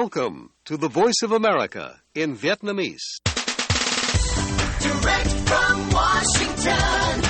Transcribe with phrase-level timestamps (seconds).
[0.00, 3.06] Welcome to the Voice of America in Vietnamese.
[4.80, 7.20] Direct from Washington,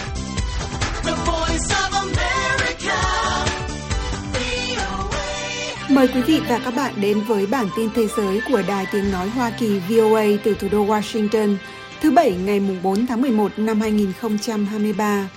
[1.03, 2.99] the voice of America,
[4.33, 5.95] VOA.
[5.95, 9.13] Mời quý vị và các bạn đến với bản tin thế giới của Đài Tiếng
[9.13, 11.57] Nói Hoa Kỳ VOA từ thủ đô Washington,
[12.01, 15.29] thứ Bảy ngày mùng 4 tháng 11 năm 2023.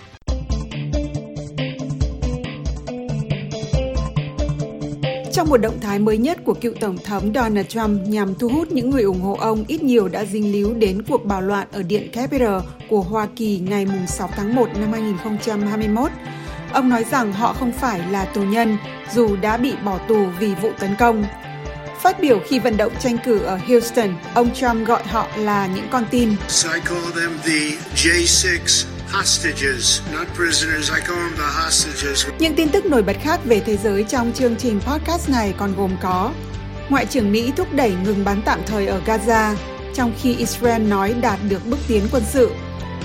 [5.36, 8.71] Trong một động thái mới nhất của cựu Tổng thống Donald Trump nhằm thu hút
[8.71, 11.84] những người ủng hộ ông ít nhiều đã dính líu đến cuộc bạo loạn ở
[11.84, 16.12] Điện Capitol của Hoa Kỳ ngày 6 tháng 1 năm 2021.
[16.73, 18.77] Ông nói rằng họ không phải là tù nhân,
[19.13, 21.26] dù đã bị bỏ tù vì vụ tấn công.
[22.02, 25.88] Phát biểu khi vận động tranh cử ở Houston, ông Trump gọi họ là những
[25.91, 26.35] con tin.
[26.48, 26.70] So
[29.16, 30.92] Hostages, not prisoners.
[30.92, 32.26] I call them the hostages.
[32.40, 35.76] Những tin tức nổi bật khác về thế giới trong chương trình podcast này còn
[35.76, 36.34] gồm có
[36.90, 39.55] Ngoại trưởng Mỹ thúc đẩy ngừng bắn tạm thời ở Gaza,
[39.94, 42.52] trong khi Israel nói đạt được bước tiến quân sự.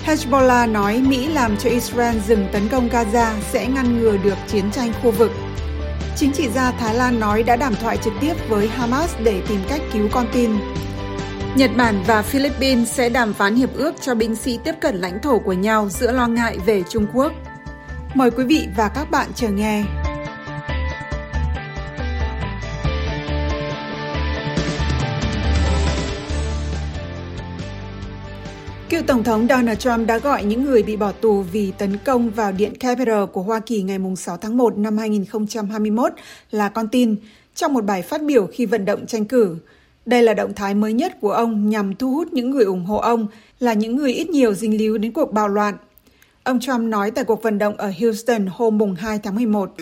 [0.06, 4.70] Hezbollah nói Mỹ làm cho Israel dừng tấn công Gaza sẽ ngăn ngừa được chiến
[4.70, 5.30] tranh khu vực.
[6.16, 9.60] Chính trị gia Thái Lan nói đã đàm thoại trực tiếp với Hamas để tìm
[9.68, 10.50] cách cứu con tin.
[11.56, 15.20] Nhật Bản và Philippines sẽ đàm phán hiệp ước cho binh sĩ tiếp cận lãnh
[15.22, 17.32] thổ của nhau giữa lo ngại về Trung Quốc.
[18.14, 19.84] Mời quý vị và các bạn chờ nghe.
[28.88, 32.30] Cựu Tổng thống Donald Trump đã gọi những người bị bỏ tù vì tấn công
[32.30, 36.12] vào Điện Capitol của Hoa Kỳ ngày 6 tháng 1 năm 2021
[36.50, 37.16] là con tin
[37.54, 39.56] trong một bài phát biểu khi vận động tranh cử.
[40.06, 42.96] Đây là động thái mới nhất của ông nhằm thu hút những người ủng hộ
[42.98, 43.26] ông
[43.58, 45.74] là những người ít nhiều dính líu đến cuộc bạo loạn.
[46.42, 49.74] Ông Trump nói tại cuộc vận động ở Houston hôm mùng 2 tháng 11.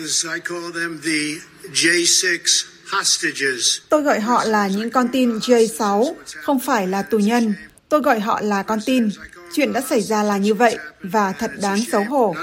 [3.89, 7.53] Tôi gọi họ là những con tin J6, không phải là tù nhân.
[7.89, 9.09] Tôi gọi họ là con tin.
[9.53, 12.35] Chuyện đã xảy ra là như vậy và thật đáng xấu hổ.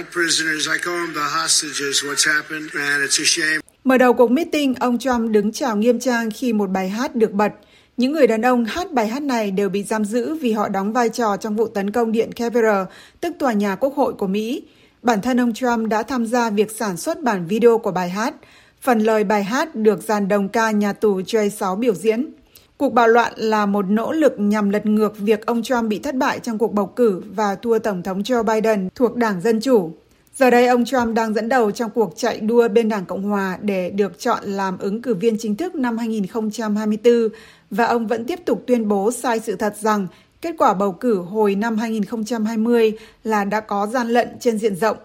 [3.84, 7.32] Mở đầu cuộc meeting, ông Trump đứng chào nghiêm trang khi một bài hát được
[7.32, 7.52] bật.
[7.96, 10.92] Những người đàn ông hát bài hát này đều bị giam giữ vì họ đóng
[10.92, 12.84] vai trò trong vụ tấn công Điện Capitol,
[13.20, 14.62] tức tòa nhà quốc hội của Mỹ.
[15.02, 18.34] Bản thân ông Trump đã tham gia việc sản xuất bản video của bài hát.
[18.80, 22.35] Phần lời bài hát được dàn đồng ca nhà tù J6 biểu diễn.
[22.78, 26.14] Cuộc bạo loạn là một nỗ lực nhằm lật ngược việc ông Trump bị thất
[26.14, 29.90] bại trong cuộc bầu cử và thua Tổng thống Joe Biden thuộc Đảng Dân Chủ.
[30.36, 33.58] Giờ đây, ông Trump đang dẫn đầu trong cuộc chạy đua bên Đảng Cộng Hòa
[33.62, 37.28] để được chọn làm ứng cử viên chính thức năm 2024
[37.70, 40.06] và ông vẫn tiếp tục tuyên bố sai sự thật rằng
[40.42, 42.92] kết quả bầu cử hồi năm 2020
[43.24, 44.96] là đã có gian lận trên diện rộng.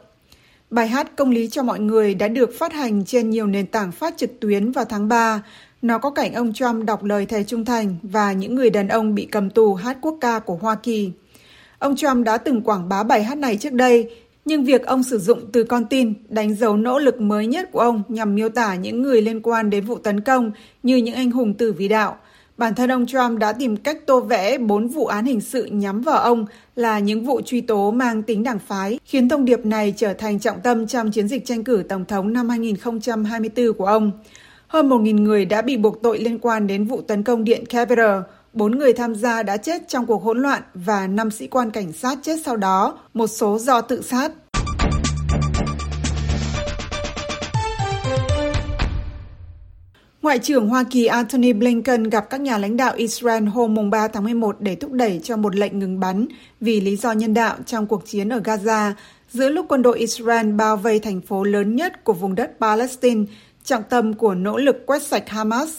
[0.69, 3.91] Bài hát Công lý cho mọi người đã được phát hành trên nhiều nền tảng
[3.91, 5.41] phát trực tuyến vào tháng 3.
[5.81, 9.15] Nó có cảnh ông Trump đọc lời thề trung thành và những người đàn ông
[9.15, 11.11] bị cầm tù hát quốc ca của Hoa Kỳ.
[11.79, 14.09] Ông Trump đã từng quảng bá bài hát này trước đây,
[14.45, 17.79] nhưng việc ông sử dụng từ con tin đánh dấu nỗ lực mới nhất của
[17.79, 20.51] ông nhằm miêu tả những người liên quan đến vụ tấn công
[20.83, 22.17] như những anh hùng tử vĩ đạo.
[22.57, 26.01] Bản thân ông Trump đã tìm cách tô vẽ bốn vụ án hình sự nhắm
[26.01, 29.93] vào ông là những vụ truy tố mang tính đảng phái, khiến thông điệp này
[29.97, 34.11] trở thành trọng tâm trong chiến dịch tranh cử Tổng thống năm 2024 của ông.
[34.71, 38.21] Hơn 1.000 người đã bị buộc tội liên quan đến vụ tấn công Điện Capitol.
[38.53, 41.91] Bốn người tham gia đã chết trong cuộc hỗn loạn và năm sĩ quan cảnh
[41.91, 44.31] sát chết sau đó, một số do tự sát.
[50.21, 54.23] Ngoại trưởng Hoa Kỳ Antony Blinken gặp các nhà lãnh đạo Israel hôm 3 tháng
[54.23, 56.25] 11 để thúc đẩy cho một lệnh ngừng bắn
[56.61, 58.91] vì lý do nhân đạo trong cuộc chiến ở Gaza
[59.31, 63.23] giữa lúc quân đội Israel bao vây thành phố lớn nhất của vùng đất Palestine,
[63.63, 65.69] trọng tâm của nỗ lực quét sạch Hamas.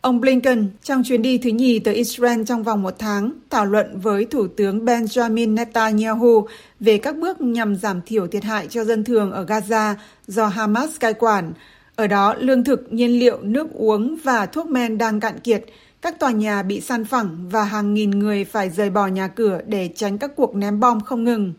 [0.00, 4.00] Ông Blinken, trong chuyến đi thứ nhì tới Israel trong vòng một tháng, thảo luận
[4.00, 6.46] với Thủ tướng Benjamin Netanyahu
[6.80, 9.94] về các bước nhằm giảm thiểu thiệt hại cho dân thường ở Gaza
[10.26, 11.52] do Hamas cai quản.
[11.96, 15.64] Ở đó, lương thực, nhiên liệu, nước uống và thuốc men đang cạn kiệt,
[16.02, 19.60] các tòa nhà bị san phẳng và hàng nghìn người phải rời bỏ nhà cửa
[19.66, 21.52] để tránh các cuộc ném bom không ngừng.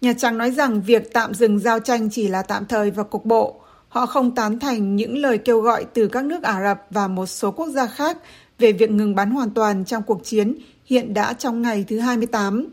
[0.00, 3.24] Nhà Trắng nói rằng việc tạm dừng giao tranh chỉ là tạm thời và cục
[3.24, 3.60] bộ.
[3.88, 7.26] Họ không tán thành những lời kêu gọi từ các nước Ả Rập và một
[7.26, 8.18] số quốc gia khác
[8.58, 12.68] về việc ngừng bắn hoàn toàn trong cuộc chiến hiện đã trong ngày thứ 28.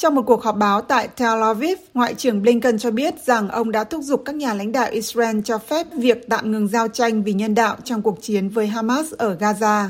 [0.00, 3.72] Trong một cuộc họp báo tại Tel Aviv, Ngoại trưởng Blinken cho biết rằng ông
[3.72, 7.22] đã thúc giục các nhà lãnh đạo Israel cho phép việc tạm ngừng giao tranh
[7.22, 9.88] vì nhân đạo trong cuộc chiến với Hamas ở Gaza.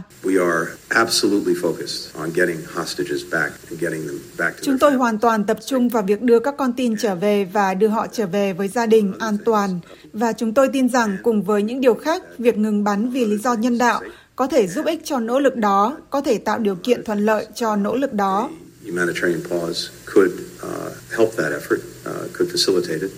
[4.62, 7.74] Chúng tôi hoàn toàn tập trung vào việc đưa các con tin trở về và
[7.74, 9.80] đưa họ trở về với gia đình an toàn.
[10.12, 13.38] Và chúng tôi tin rằng cùng với những điều khác, việc ngừng bắn vì lý
[13.38, 14.00] do nhân đạo
[14.36, 17.46] có thể giúp ích cho nỗ lực đó, có thể tạo điều kiện thuận lợi
[17.54, 18.50] cho nỗ lực đó.
[18.90, 20.32] Humanitarian pause could
[20.62, 23.10] uh, help that effort, uh, could facilitate it.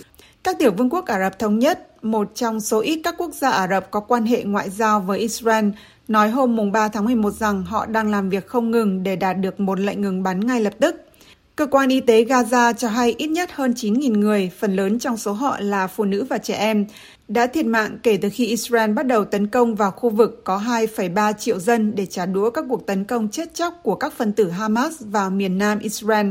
[0.43, 3.49] Các tiểu vương quốc Ả Rập Thống Nhất, một trong số ít các quốc gia
[3.49, 5.69] Ả Rập có quan hệ ngoại giao với Israel,
[6.07, 9.37] nói hôm mùng 3 tháng 11 rằng họ đang làm việc không ngừng để đạt
[9.37, 10.95] được một lệnh ngừng bắn ngay lập tức.
[11.55, 15.17] Cơ quan y tế Gaza cho hay ít nhất hơn 9.000 người, phần lớn trong
[15.17, 16.85] số họ là phụ nữ và trẻ em,
[17.27, 20.57] đã thiệt mạng kể từ khi Israel bắt đầu tấn công vào khu vực có
[20.57, 24.33] 2,3 triệu dân để trả đũa các cuộc tấn công chết chóc của các phần
[24.33, 26.27] tử Hamas vào miền nam Israel.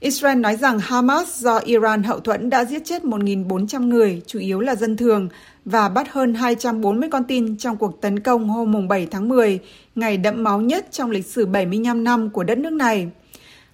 [0.00, 4.60] Israel nói rằng Hamas do Iran hậu thuẫn đã giết chết 1.400 người, chủ yếu
[4.60, 5.28] là dân thường,
[5.64, 9.58] và bắt hơn 240 con tin trong cuộc tấn công hôm 7 tháng 10,
[9.94, 13.08] ngày đẫm máu nhất trong lịch sử 75 năm của đất nước này.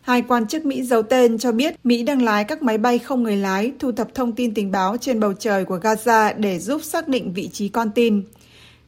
[0.01, 3.23] Hai quan chức Mỹ giấu tên cho biết Mỹ đang lái các máy bay không
[3.23, 6.83] người lái thu thập thông tin tình báo trên bầu trời của Gaza để giúp
[6.83, 8.23] xác định vị trí con tin.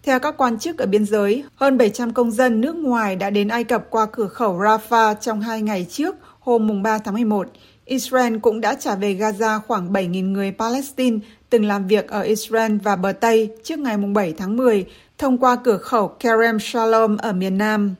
[0.02, 3.48] Theo các quan chức ở biên giới, hơn 700 công dân nước ngoài đã đến
[3.48, 7.48] Ai Cập qua cửa khẩu Rafah trong hai ngày trước, hôm 3 tháng 11.
[7.84, 11.18] Israel cũng đã trả về Gaza khoảng 7.000 người Palestine
[11.50, 14.86] từng làm việc ở Israel và bờ Tây trước ngày 7 tháng 10
[15.18, 17.94] thông qua cửa khẩu Kerem Shalom ở miền Nam.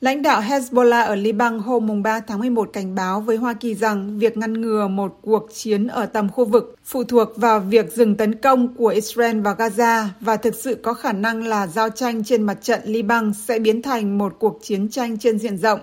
[0.00, 4.18] Lãnh đạo Hezbollah ở Liban hôm 3 tháng 11 cảnh báo với Hoa Kỳ rằng
[4.18, 8.14] việc ngăn ngừa một cuộc chiến ở tầm khu vực phụ thuộc vào việc dừng
[8.14, 12.24] tấn công của Israel vào Gaza và thực sự có khả năng là giao tranh
[12.24, 15.80] trên mặt trận Liban sẽ biến thành một cuộc chiến tranh trên diện rộng.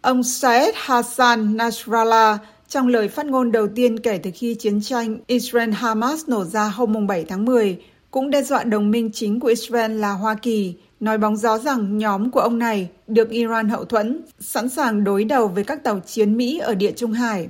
[0.00, 5.18] Ông Saed Hassan Nasrallah trong lời phát ngôn đầu tiên kể từ khi chiến tranh
[5.28, 7.78] Israel-Hamas nổ ra hôm 7 tháng 10,
[8.10, 10.74] cũng đe dọa đồng minh chính của Israel là Hoa Kỳ
[11.04, 15.24] nói bóng gió rằng nhóm của ông này được Iran hậu thuẫn, sẵn sàng đối
[15.24, 17.48] đầu với các tàu chiến Mỹ ở Địa Trung Hải.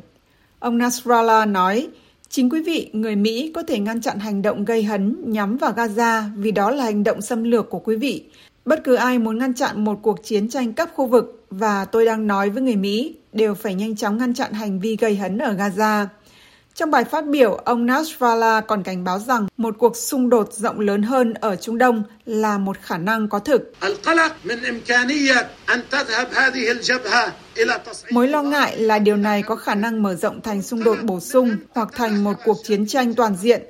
[0.59, 1.89] Ông Nasrallah nói,
[2.29, 5.73] chính quý vị, người Mỹ có thể ngăn chặn hành động gây hấn nhắm vào
[5.73, 8.25] Gaza vì đó là hành động xâm lược của quý vị.
[8.65, 12.07] Bất cứ ai muốn ngăn chặn một cuộc chiến tranh cấp khu vực và tôi
[12.07, 15.39] đang nói với người Mỹ đều phải nhanh chóng ngăn chặn hành vi gây hấn
[15.39, 16.07] ở Gaza.
[16.75, 20.81] Trong bài phát biểu, ông Nasrallah còn cảnh báo rằng một cuộc xung đột rộng
[20.81, 23.73] lớn hơn ở Trung Đông là một khả năng có thực.
[28.11, 31.21] Mối lo ngại là điều này có khả năng mở rộng thành xung đột bổ
[31.21, 33.62] sung hoặc thành một cuộc chiến tranh toàn diện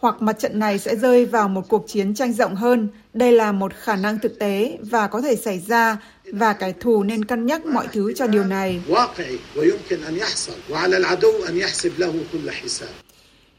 [0.00, 2.88] hoặc mặt trận này sẽ rơi vào một cuộc chiến tranh rộng hơn.
[3.14, 5.96] Đây là một khả năng thực tế và có thể xảy ra
[6.32, 8.80] và kẻ thù nên cân nhắc mọi thứ cho điều này.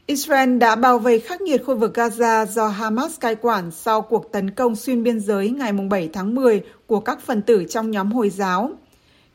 [0.06, 4.32] Israel đã bao vây khắc nghiệt khu vực Gaza do Hamas cai quản sau cuộc
[4.32, 8.12] tấn công xuyên biên giới ngày 7 tháng 10 của các phần tử trong nhóm
[8.12, 8.70] Hồi giáo.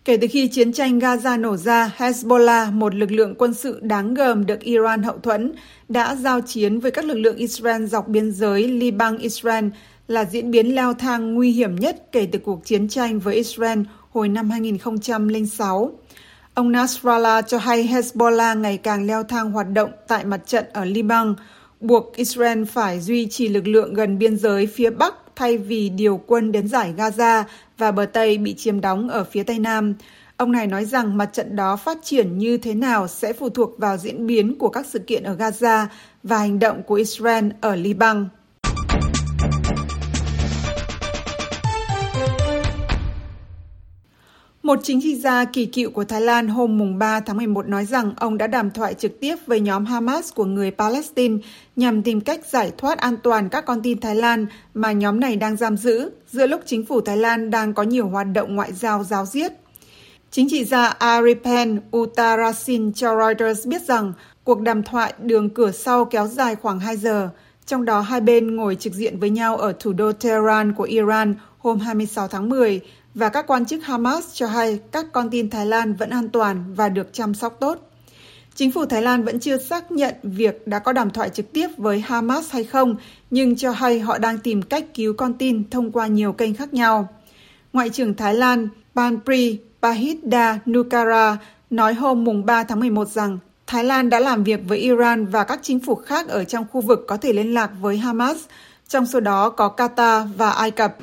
[0.05, 4.13] Kể từ khi chiến tranh Gaza nổ ra, Hezbollah, một lực lượng quân sự đáng
[4.13, 5.53] gờm được Iran hậu thuẫn,
[5.89, 9.69] đã giao chiến với các lực lượng Israel dọc biên giới Liban-Israel
[10.09, 13.79] là diễn biến leo thang nguy hiểm nhất kể từ cuộc chiến tranh với Israel
[14.11, 15.91] hồi năm 2006.
[16.53, 20.85] Ông Nasrallah cho hay Hezbollah ngày càng leo thang hoạt động tại mặt trận ở
[20.85, 21.35] Liban,
[21.79, 26.21] buộc Israel phải duy trì lực lượng gần biên giới phía Bắc thay vì điều
[26.27, 27.43] quân đến giải Gaza
[27.77, 29.93] và bờ Tây bị chiếm đóng ở phía Tây Nam.
[30.37, 33.77] Ông này nói rằng mặt trận đó phát triển như thế nào sẽ phụ thuộc
[33.77, 35.85] vào diễn biến của các sự kiện ở Gaza
[36.23, 38.25] và hành động của Israel ở Liban.
[44.69, 47.85] Một chính trị gia kỳ cựu của Thái Lan hôm mùng 3 tháng 11 nói
[47.85, 51.37] rằng ông đã đàm thoại trực tiếp với nhóm Hamas của người Palestine
[51.75, 55.35] nhằm tìm cách giải thoát an toàn các con tin Thái Lan mà nhóm này
[55.35, 58.73] đang giam giữ giữa lúc chính phủ Thái Lan đang có nhiều hoạt động ngoại
[58.73, 59.51] giao giáo diết.
[60.31, 66.05] Chính trị gia Aripen Uttarasin cho Reuters biết rằng cuộc đàm thoại đường cửa sau
[66.05, 67.29] kéo dài khoảng 2 giờ,
[67.65, 71.35] trong đó hai bên ngồi trực diện với nhau ở thủ đô Tehran của Iran
[71.57, 72.81] hôm 26 tháng 10
[73.13, 76.75] và các quan chức Hamas cho hay các con tin Thái Lan vẫn an toàn
[76.75, 77.89] và được chăm sóc tốt.
[78.55, 81.67] Chính phủ Thái Lan vẫn chưa xác nhận việc đã có đàm thoại trực tiếp
[81.77, 82.95] với Hamas hay không,
[83.29, 86.73] nhưng cho hay họ đang tìm cách cứu con tin thông qua nhiều kênh khác
[86.73, 87.07] nhau.
[87.73, 91.37] Ngoại trưởng Thái Lan Banpri Pahidda Nukara
[91.69, 93.37] nói hôm mùng 3 tháng 11 rằng
[93.67, 96.81] Thái Lan đã làm việc với Iran và các chính phủ khác ở trong khu
[96.81, 98.37] vực có thể liên lạc với Hamas
[98.89, 100.95] trong số đó có Qatar và Ai Cập.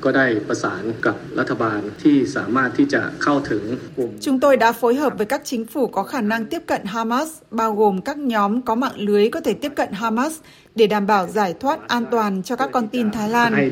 [4.21, 7.29] Chúng tôi đã phối hợp với các chính phủ có khả năng tiếp cận Hamas,
[7.51, 10.33] bao gồm các nhóm có mạng lưới có thể tiếp cận Hamas
[10.75, 13.71] để đảm bảo giải thoát an toàn cho các con tin Thái Lan.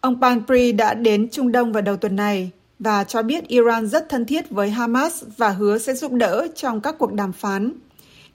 [0.00, 4.08] Ông Panpri đã đến Trung Đông vào đầu tuần này và cho biết Iran rất
[4.08, 7.72] thân thiết với Hamas và hứa sẽ giúp đỡ trong các cuộc đàm phán.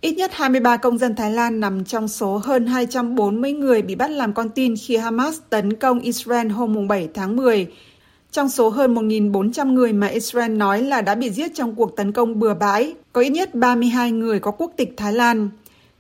[0.02, 4.12] Ít nhất 23 công dân Thái Lan nằm trong số hơn 240 người bị bắt
[4.12, 7.68] làm con tin khi Hamas tấn công Israel hôm 7 tháng 10.
[8.32, 12.12] Trong số hơn 1.400 người mà Israel nói là đã bị giết trong cuộc tấn
[12.12, 15.50] công bừa bãi, có ít nhất 32 người có quốc tịch Thái Lan.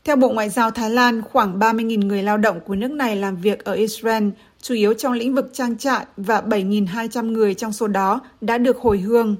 [0.03, 3.35] Theo Bộ Ngoại giao Thái Lan, khoảng 30.000 người lao động của nước này làm
[3.35, 4.29] việc ở Israel,
[4.61, 8.77] chủ yếu trong lĩnh vực trang trại và 7.200 người trong số đó đã được
[8.77, 9.35] hồi hương.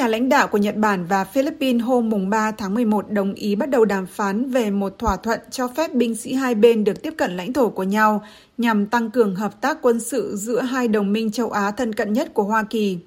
[0.00, 3.54] Nhà lãnh đạo của Nhật Bản và Philippines hôm mùng 3 tháng 11 đồng ý
[3.54, 7.02] bắt đầu đàm phán về một thỏa thuận cho phép binh sĩ hai bên được
[7.02, 8.24] tiếp cận lãnh thổ của nhau
[8.58, 12.12] nhằm tăng cường hợp tác quân sự giữa hai đồng minh châu Á thân cận
[12.12, 12.98] nhất của Hoa Kỳ.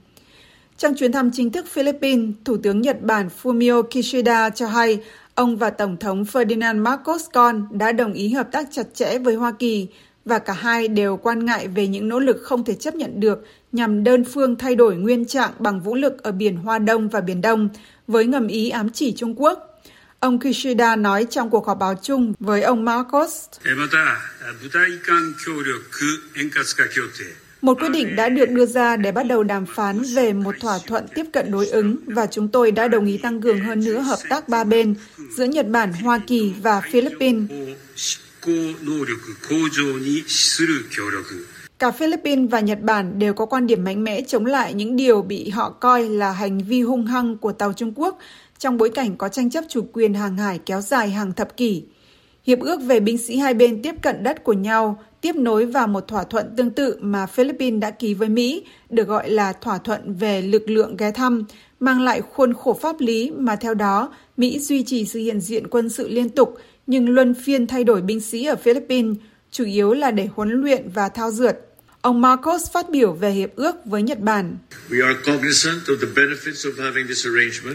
[0.77, 4.99] Trong chuyến thăm chính thức Philippines, Thủ tướng Nhật Bản Fumio Kishida cho hay
[5.35, 9.35] ông và Tổng thống Ferdinand Marcos Con đã đồng ý hợp tác chặt chẽ với
[9.35, 9.87] Hoa Kỳ
[10.25, 13.45] và cả hai đều quan ngại về những nỗ lực không thể chấp nhận được
[13.71, 17.21] nhằm đơn phương thay đổi nguyên trạng bằng vũ lực ở biển Hoa Đông và
[17.21, 17.69] Biển Đông
[18.07, 19.81] với ngầm ý ám chỉ Trung Quốc.
[20.19, 23.45] Ông Kishida nói trong cuộc họp báo chung với ông Marcos.
[27.61, 30.79] Một quyết định đã được đưa ra để bắt đầu đàm phán về một thỏa
[30.87, 33.99] thuận tiếp cận đối ứng và chúng tôi đã đồng ý tăng cường hơn nữa
[33.99, 34.95] hợp tác ba bên
[35.37, 37.49] giữa Nhật Bản, Hoa Kỳ và Philippines.
[41.79, 45.21] Cả Philippines và Nhật Bản đều có quan điểm mạnh mẽ chống lại những điều
[45.21, 48.19] bị họ coi là hành vi hung hăng của tàu Trung Quốc
[48.57, 51.83] trong bối cảnh có tranh chấp chủ quyền hàng hải kéo dài hàng thập kỷ.
[52.45, 55.87] Hiệp ước về binh sĩ hai bên tiếp cận đất của nhau tiếp nối vào
[55.87, 59.77] một thỏa thuận tương tự mà Philippines đã ký với Mỹ, được gọi là thỏa
[59.77, 61.45] thuận về lực lượng ghé thăm,
[61.79, 65.67] mang lại khuôn khổ pháp lý mà theo đó Mỹ duy trì sự hiện diện
[65.67, 69.17] quân sự liên tục nhưng luân phiên thay đổi binh sĩ ở Philippines,
[69.51, 71.59] chủ yếu là để huấn luyện và thao dượt.
[72.01, 74.57] Ông Marcos phát biểu về hiệp ước với Nhật Bản.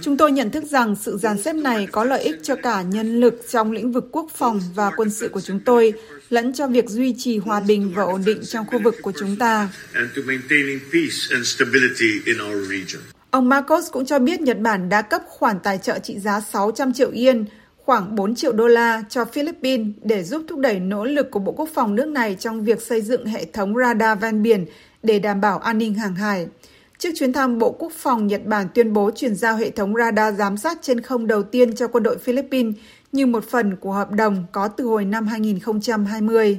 [0.03, 3.21] Chúng tôi nhận thức rằng sự dàn xếp này có lợi ích cho cả nhân
[3.21, 5.93] lực trong lĩnh vực quốc phòng và quân sự của chúng tôi,
[6.31, 9.37] lẫn cho việc duy trì hòa bình và ổn định trong khu vực của chúng
[9.37, 9.69] ta.
[13.31, 16.93] Ông Marcos cũng cho biết Nhật Bản đã cấp khoản tài trợ trị giá 600
[16.93, 17.45] triệu yên
[17.89, 21.53] khoảng 4 triệu đô la cho Philippines để giúp thúc đẩy nỗ lực của Bộ
[21.53, 24.67] Quốc phòng nước này trong việc xây dựng hệ thống radar ven biển
[25.03, 26.47] để đảm bảo an ninh hàng hải.
[26.99, 30.39] Trước chuyến thăm, Bộ Quốc phòng Nhật Bản tuyên bố chuyển giao hệ thống radar
[30.39, 32.75] giám sát trên không đầu tiên cho quân đội Philippines
[33.13, 36.59] như một phần của hợp đồng có từ hồi năm 2020.